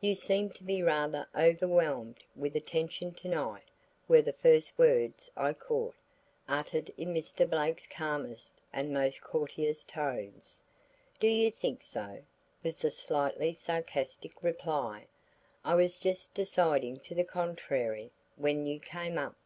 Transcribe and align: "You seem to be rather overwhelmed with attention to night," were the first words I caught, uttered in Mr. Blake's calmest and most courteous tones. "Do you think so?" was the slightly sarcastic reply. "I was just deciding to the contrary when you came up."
"You 0.00 0.14
seem 0.14 0.48
to 0.54 0.64
be 0.64 0.82
rather 0.82 1.28
overwhelmed 1.36 2.24
with 2.34 2.56
attention 2.56 3.12
to 3.12 3.28
night," 3.28 3.64
were 4.08 4.22
the 4.22 4.32
first 4.32 4.78
words 4.78 5.30
I 5.36 5.52
caught, 5.52 5.94
uttered 6.48 6.90
in 6.96 7.12
Mr. 7.12 7.46
Blake's 7.46 7.86
calmest 7.86 8.58
and 8.72 8.90
most 8.90 9.20
courteous 9.20 9.84
tones. 9.84 10.62
"Do 11.20 11.26
you 11.28 11.50
think 11.50 11.82
so?" 11.82 12.22
was 12.64 12.78
the 12.78 12.90
slightly 12.90 13.52
sarcastic 13.52 14.42
reply. 14.42 15.08
"I 15.62 15.74
was 15.74 15.98
just 16.00 16.32
deciding 16.32 17.00
to 17.00 17.14
the 17.14 17.24
contrary 17.24 18.12
when 18.36 18.66
you 18.66 18.80
came 18.80 19.18
up." 19.18 19.36